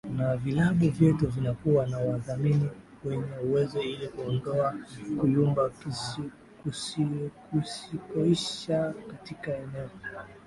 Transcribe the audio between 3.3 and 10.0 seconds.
uwezo ili kuondoa kuyumba kusikoishaKatika eneo